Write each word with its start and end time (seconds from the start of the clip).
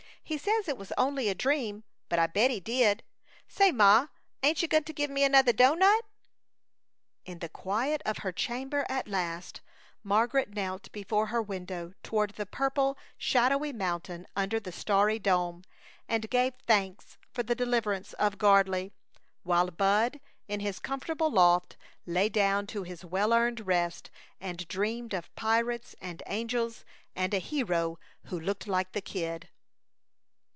He 0.23 0.37
says 0.37 0.69
it 0.69 0.77
was 0.77 0.93
only 0.97 1.27
a 1.27 1.35
dream, 1.35 1.83
but 2.07 2.17
I 2.17 2.25
bet 2.25 2.49
he 2.51 2.61
did. 2.61 3.03
Say, 3.49 3.69
Ma, 3.73 4.07
ain't 4.41 4.61
you 4.61 4.67
gonta 4.69 4.93
give 4.95 5.09
me 5.09 5.25
another 5.25 5.51
doughnut?" 5.51 6.05
In 7.25 7.39
the 7.39 7.49
quiet 7.49 8.01
of 8.05 8.19
her 8.19 8.31
chamber 8.31 8.85
at 8.87 9.09
last, 9.09 9.59
Margaret 10.03 10.55
knelt 10.55 10.89
before 10.93 11.25
her 11.25 11.41
window 11.41 11.91
toward 12.01 12.29
the 12.29 12.45
purple, 12.45 12.97
shadowy 13.17 13.73
mountain 13.73 14.25
under 14.33 14.57
the 14.57 14.71
starry 14.71 15.19
dome, 15.19 15.65
and 16.07 16.29
gave 16.29 16.53
thanks 16.65 17.17
for 17.33 17.43
the 17.43 17.53
deliverance 17.53 18.13
of 18.13 18.37
Gardley; 18.37 18.93
while 19.43 19.67
Bud, 19.69 20.21
in 20.47 20.61
his 20.61 20.79
comfortable 20.79 21.29
loft, 21.29 21.75
lay 22.05 22.29
down 22.29 22.67
to 22.67 22.83
his 22.83 23.03
well 23.03 23.33
earned 23.33 23.67
rest 23.67 24.09
and 24.39 24.65
dreamed 24.69 25.13
of 25.13 25.35
pirates 25.35 25.93
and 25.99 26.23
angels 26.25 26.85
and 27.17 27.33
a 27.33 27.39
hero 27.39 27.99
who 28.27 28.39
looked 28.39 28.65
like 28.65 28.93
the 28.93 29.01
Kid. 29.01 29.49